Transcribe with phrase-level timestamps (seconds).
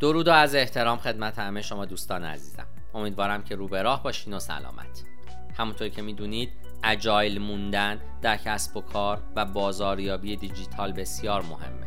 [0.00, 2.66] درود و از احترام خدمت همه شما دوستان عزیزم.
[2.94, 5.02] امیدوارم که رو به راه باشین و سلامت.
[5.58, 6.52] همونطور که می‌دونید
[6.84, 11.86] اجایل موندن در کسب و کار و بازاریابی دیجیتال بسیار مهمه.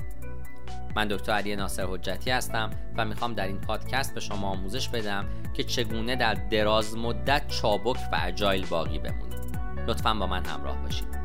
[0.95, 5.25] من دکتر علی ناصر حجتی هستم و می‌خوام در این پادکست به شما آموزش بدم
[5.53, 9.59] که چگونه در دراز مدت چابک و اجایل باقی بمونید.
[9.87, 11.20] لطفا با من همراه باشید.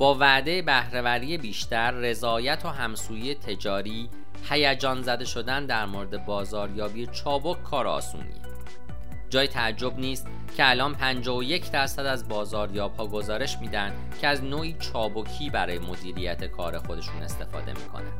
[0.00, 4.08] با وعده بهرهوری بیشتر رضایت و همسویی تجاری
[4.50, 8.34] هیجان زده شدن در مورد بازاریابی چابک کار آسونیه
[9.30, 14.76] جای تعجب نیست که الان 51 درصد از بازاریاب ها گزارش میدن که از نوعی
[14.78, 18.12] چابکی برای مدیریت کار خودشون استفاده می‌کنن.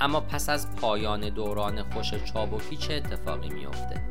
[0.00, 4.02] اما پس از پایان دوران خوش چابکی چه اتفاقی میافته؟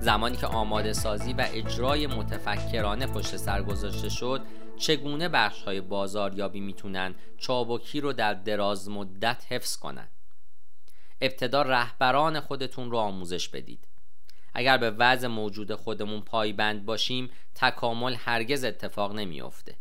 [0.00, 4.42] زمانی که آماده سازی و اجرای متفکرانه پشت سر گذاشته شد
[4.80, 10.08] چگونه بخش های بازاریابی می‌تونن چابکی رو در دراز مدت حفظ کنن؟
[11.20, 13.86] ابتدا رهبران خودتون رو آموزش بدید.
[14.54, 19.76] اگر به وضع موجود خودمون پایبند باشیم تکامل هرگز اتفاق نمیافته.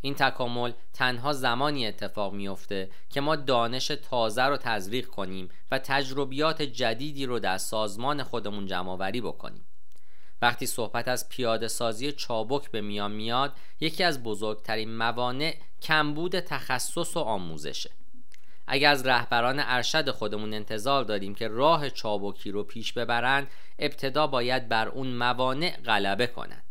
[0.00, 6.62] این تکامل تنها زمانی اتفاق میافته که ما دانش تازه رو تزریق کنیم و تجربیات
[6.62, 9.64] جدیدی رو در سازمان خودمون جمع بکنیم.
[10.42, 17.16] وقتی صحبت از پیاده سازی چابک به میان میاد یکی از بزرگترین موانع کمبود تخصص
[17.16, 17.90] و آموزشه.
[18.66, 24.68] اگر از رهبران ارشد خودمون انتظار داریم که راه چابکی رو پیش ببرند ابتدا باید
[24.68, 26.64] بر اون موانع غلبه کنند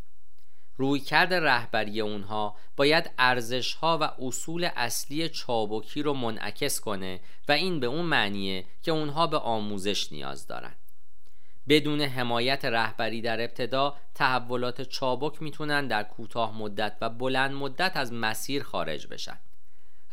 [0.77, 7.79] رویکرد رهبری اونها باید ارزش ها و اصول اصلی چابکی رو منعکس کنه و این
[7.79, 10.75] به اون معنیه که اونها به آموزش نیاز دارن.
[11.69, 18.13] بدون حمایت رهبری در ابتدا تحولات چابک می‌تونن در کوتاه مدت و بلند مدت از
[18.13, 19.39] مسیر خارج بشن.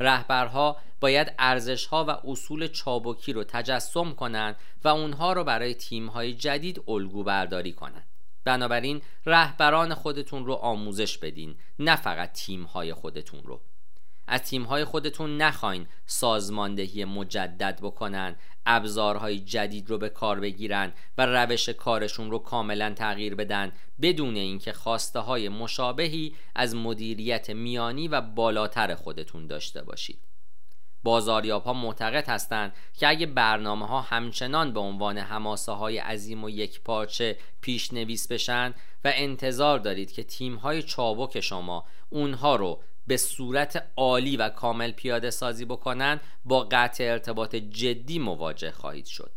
[0.01, 6.83] رهبرها باید ارزشها و اصول چابکی رو تجسم کنند و اونها رو برای تیمهای جدید
[6.89, 8.06] الگو برداری کنند
[8.45, 13.61] بنابراین رهبران خودتون رو آموزش بدین نه فقط تیمهای خودتون رو.
[14.28, 21.69] از تیمهای خودتون نخواین سازماندهی مجدد بکنن ابزارهای جدید رو به کار بگیرن و روش
[21.69, 23.72] کارشون رو کاملا تغییر بدن
[24.03, 30.19] بدون اینکه خواسته های مشابهی از مدیریت میانی و بالاتر خودتون داشته باشید.
[31.03, 36.50] بازاریاب ها معتقد هستند که اگه برنامه ها همچنان به عنوان هماسه های عظیم و
[36.50, 38.75] یک پارچه پیش نویس بشن
[39.05, 44.93] و انتظار دارید که تیم های چابک شما اونها رو به صورت عالی و کامل
[44.93, 49.33] پیاده سازی بکنن با قطع ارتباط جدی مواجه خواهید شد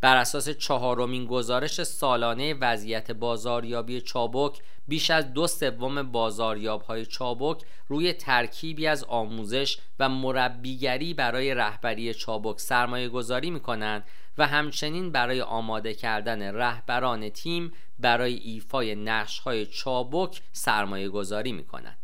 [0.00, 4.58] بر اساس چهارمین گزارش سالانه وضعیت بازاریابی چابک
[4.88, 12.14] بیش از دو سوم بازاریاب های چابک روی ترکیبی از آموزش و مربیگری برای رهبری
[12.14, 14.04] چابک سرمایه گذاری می کنند
[14.38, 21.64] و همچنین برای آماده کردن رهبران تیم برای ایفای نقش های چابک سرمایه گذاری می
[21.64, 21.97] کنند.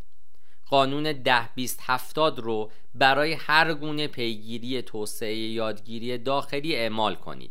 [0.75, 7.51] قانون ده بیست هفتاد رو برای هر گونه پیگیری توسعه یادگیری داخلی اعمال کنید.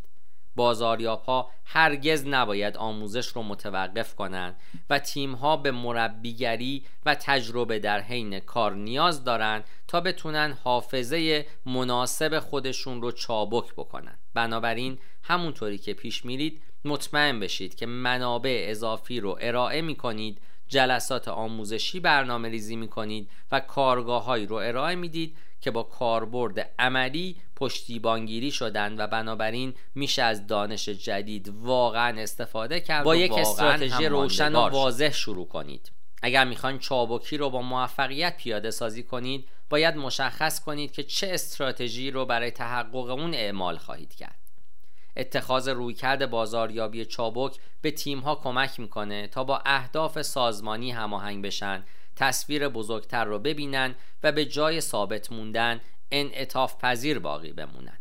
[0.56, 4.56] بازاریاب ها هرگز نباید آموزش رو متوقف کنند
[4.90, 11.46] و تیم ها به مربیگری و تجربه در حین کار نیاز دارند تا بتونن حافظه
[11.66, 14.18] مناسب خودشون رو چابک بکنن.
[14.34, 21.28] بنابراین همونطوری که پیش میرید مطمئن بشید که منابع اضافی رو ارائه می کنید جلسات
[21.28, 27.36] آموزشی برنامه ریزی می کنید و کارگاه هایی رو ارائه می‌دید که با کاربرد عملی
[27.56, 34.56] پشتیبانگیری شدن و بنابراین میشه از دانش جدید واقعا استفاده کرد با یک استراتژی روشن
[34.56, 35.92] و واضح شروع کنید.
[36.22, 42.12] اگر می‌خواین چابکی رو با موفقیت پیاده سازی کنید باید مشخص کنید که چه استراتژی
[42.12, 44.43] رو برای تحقق اون اعمال خواهید کرد.
[45.18, 51.84] اتخاذ رویکرد بازاریابی چابک به تیمها کمک می‌کنه تا با اهداف سازمانی هماهنگ بشن.
[52.16, 55.82] تصویر بزرگتر رو ببینن و به جای ثابت موندن
[56.12, 57.98] انعطاف پذیر باقی بمونن.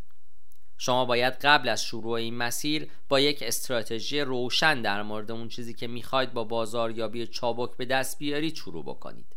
[0.77, 5.73] شما باید قبل از شروع این مسیر با یک استراتژی روشن در مورد اون چیزی
[5.73, 9.35] که می‌خواید با بازاریابی چابک به دست بیارید شروع بکنید.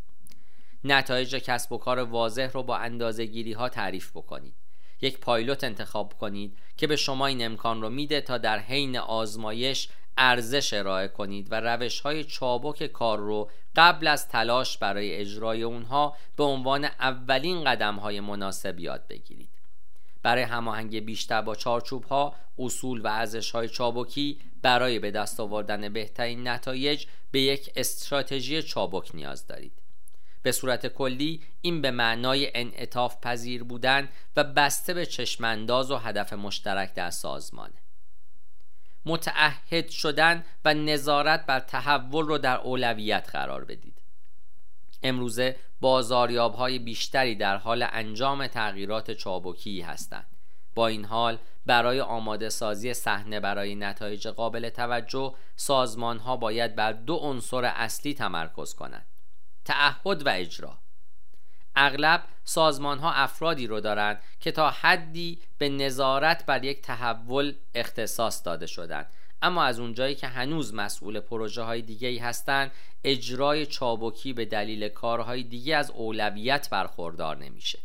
[0.85, 4.55] نتایج کسب و کار واضح رو با اندازه گیری ها تعریف بکنید.
[5.01, 9.89] یک پایلوت انتخاب کنید که به شما این امکان رو میده تا در حین آزمایش
[10.19, 16.17] ارزش ارائه کنید و روش های چابک کار رو قبل از تلاش برای اجرای اونها
[16.37, 19.49] به عنوان اولین قدم های مناسب یاد بگیرید.
[20.23, 25.89] برای هماهنگی بیشتر با چارچوب ها اصول و ارزش های چابکی برای به دست آوردن
[25.89, 29.73] بهترین نتایج به یک استراتژی چابک نیاز دارید.
[30.47, 36.33] به صورت کلی این به معنای انعطاف پذیر بودن و بسته به چشمانداز و هدف
[36.33, 37.75] مشترک در سازمانه
[39.07, 44.03] متعهد شدن و نظارت بر تحول رو در اولویت قرار بدید.
[45.03, 50.27] امروزه بازاریاب های بیشتری در حال انجام تغییرات چابکی هستند.
[50.75, 56.93] با این حال برای آماده سازی صحنه برای نتایج قابل توجه سازمان ها باید بر
[56.93, 59.07] دو عنصر اصلی تمرکز کنند.
[59.67, 60.79] تعهد و اجرا.
[61.77, 68.45] اغلب سازمان ها افرادی رو دارند که تا حدی به نظارت بر یک تحول اختصاص
[68.45, 69.07] داده شدند
[69.43, 72.73] اما از اونجایی که هنوز مسئول پروژه های دیگه ای هستند
[73.05, 77.79] اجرای چابکی به دلیل کارهای دیگه از اولویت برخوردار نمیشه.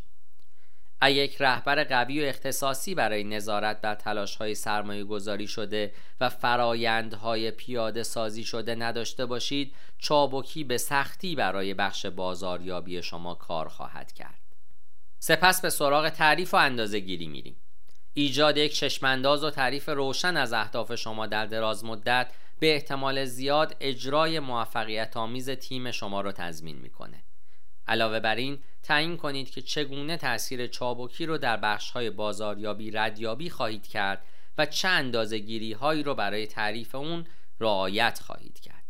[1.10, 7.50] یک رهبر قوی و اختصاصی برای نظارت بر تلاش های سرمایه گذاری شده و فرایندهای
[7.50, 14.40] پیاده سازی شده نداشته باشید چابکی به سختی برای بخش بازاریابی شما کار خواهد کرد.
[15.18, 17.56] سپس به سراغ تعریف و اندازه گیری میریم.
[18.14, 23.76] ایجاد یک چشمانداز و تعریف روشن از اهداف شما در دراز مدت به احتمال زیاد
[23.80, 27.22] اجرای موفقیت آمیز تیم شما را تضمین می‌کنه.
[27.88, 33.50] علاوه بر این تعیین کنید که چگونه تاثیر چابکی رو در بخش های بازاریابی ردیابی
[33.50, 34.24] خواهید کرد
[34.58, 37.26] و چه اندازه گیری هایی رو برای تعریف اون
[37.60, 38.84] رعایت خواهید کرد.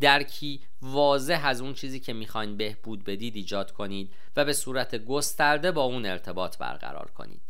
[0.00, 5.72] درکی واضح از اون چیزی که می‌خواین بهبود بدید ایجاد کنید و به صورت گسترده
[5.72, 7.42] با اون ارتباط برقرار کنید.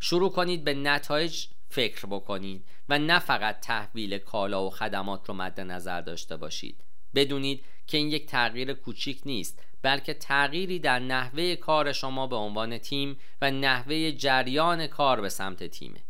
[0.00, 5.60] شروع کنید به نتایج فکر بکنید و نه فقط تحویل کالا و خدمات رو مد
[5.60, 6.84] نظر داشته باشید.
[7.14, 9.62] بدونید که این یک تغییر کوچیک نیست.
[9.86, 15.64] بلکه تغییری در نحوه کار شما به عنوان تیم و نحوه جریان کار به سمت
[15.64, 16.02] تیمه.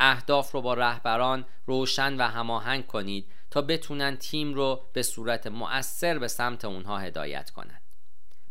[0.00, 6.18] اهداف رو با رهبران روشن و هماهنگ کنید تا بتونن تیم رو به صورت مؤثر
[6.18, 7.82] به سمت اونها هدایت کنند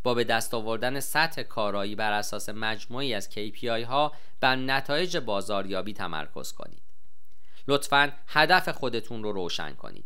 [0.04, 5.94] با به دست آوردن سطح کارایی بر اساس مجموعی از KPI ها بر نتایج بازاریابی
[5.94, 6.82] تمرکز کنید.
[7.68, 10.06] لطفا هدف خودتون رو روشن کنید.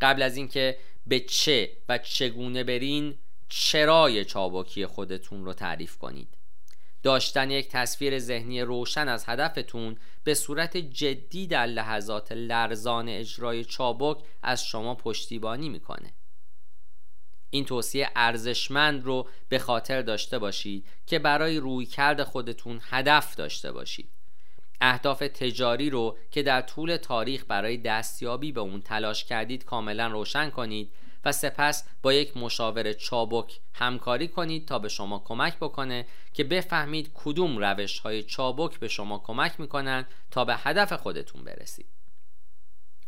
[0.00, 3.18] قبل از اینکه به چه و چگونه برین
[3.48, 6.28] چرای چابکی خودتون رو تعریف کنید.
[7.02, 14.24] داشتن یک تصویر ذهنی روشن از هدفتون به صورت جدی در لحظات لرزان اجرای چابک
[14.42, 16.14] از شما پشتیبانی می‌کنه.
[17.50, 24.10] این توصیه ارزشمند رو به خاطر داشته باشید که برای رویکرد خودتون هدف داشته باشید.
[24.80, 30.50] اهداف تجاری رو که در طول تاریخ برای دستیابی به اون تلاش کردید کاملا روشن
[30.50, 30.92] کنید
[31.24, 37.10] و سپس با یک مشاور چابک همکاری کنید تا به شما کمک بکنه که بفهمید
[37.14, 41.86] کدوم روش های چابک به شما کمک می‌کنن تا به هدف خودتون برسید.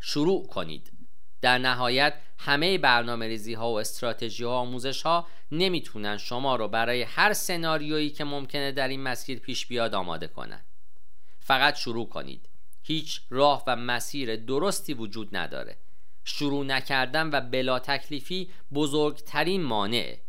[0.00, 0.92] شروع کنید.
[1.40, 6.68] در نهایت همه برنامه ریزی ها و استراتژی ها و آموزش ها نمی‌تونن شما رو
[6.68, 10.64] برای هر سناریویی که ممکنه در این مسیر پیش بیاد آماده کنند.
[11.40, 12.48] فقط شروع کنید.
[12.82, 15.76] هیچ راه و مسیر درستی وجود نداره.
[16.30, 20.20] شروع نکردن و بلا تکلیفی بزرگترین مانعه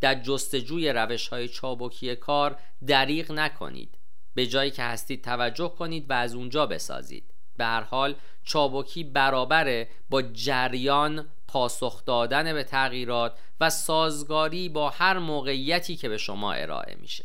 [0.00, 2.56] در جستجوی روش های چابکی کار
[2.86, 3.98] دریغ نکنید.
[4.34, 7.34] به جایی که هستید توجه کنید و از اونجا بسازید.
[7.56, 15.18] به هر حال چابکی برابره با جریان پاسخ دادن به تغییرات و سازگاری با هر
[15.18, 17.24] موقعیتی که به شما ارائه میشه.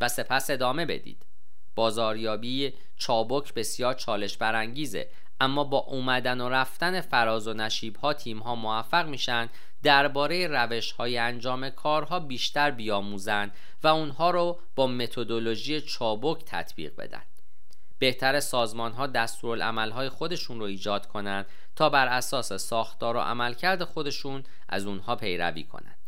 [0.00, 1.26] و سپس ادامه بدید.
[1.74, 5.08] بازاریابی چابک بسیار چالش برانگیزه
[5.40, 9.48] اما با اومدن و رفتن فراز و نشیب ها تیم ها موفق میشن
[9.82, 17.22] درباره روش های انجام کارها بیشتر بیاموزند و اونها رو با متدولوژی چابک تطبیق بدن.
[17.98, 21.46] بهتر سازمان ها دستورالعمل های خودشون رو ایجاد کنند
[21.76, 25.99] تا بر اساس ساختار و عملکرد خودشون از اونها پیروی کنند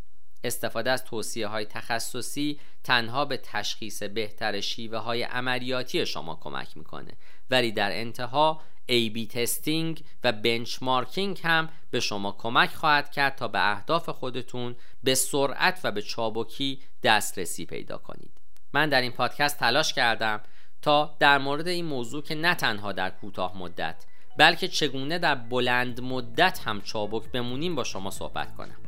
[0.44, 7.12] استفاده از توصیه های تخصصی تنها به تشخیص بهتر شیوه های عملیاتی شما کمک می‌کنه.
[7.50, 13.72] ولی در انتها A-B تستینگ و بنچمارکینگ هم به شما کمک خواهد کرد تا به
[13.72, 18.32] اهداف خودتون به سرعت و به چابکی دسترسی پیدا کنید.
[18.72, 20.40] من در این پادکست تلاش کردم
[20.82, 24.04] تا در مورد این موضوع که نه تنها در کوتاه مدت
[24.38, 28.81] بلکه چگونه در بلند مدت هم چابک بمونیم با شما صحبت کنم.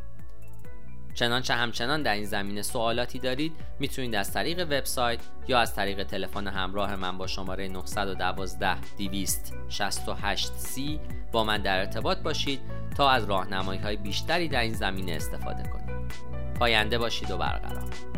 [1.14, 6.46] چنانچه همچنان در این زمینه سوالاتی دارید می‌تونید از طریق وبسایت یا از طریق تلفن
[6.46, 10.80] همراه من با شماره 912 268 c
[11.32, 12.60] با من در ارتباط باشید
[12.96, 16.12] تا از راهنمایی های بیشتری در این زمینه استفاده کنید.
[16.58, 18.13] پاینده باشید و برقرار.